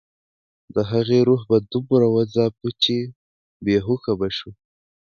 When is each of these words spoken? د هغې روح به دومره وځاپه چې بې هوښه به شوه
د 0.75 0.77
هغې 0.91 1.19
روح 1.27 1.41
به 1.49 1.57
دومره 1.73 2.07
وځاپه 2.15 2.69
چې 2.83 2.97
بې 3.63 3.77
هوښه 3.85 4.13
به 4.19 4.29
شوه 4.37 4.53